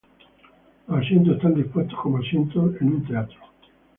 [0.87, 3.37] Los asientos están dispuestos como asientos de en un teatro.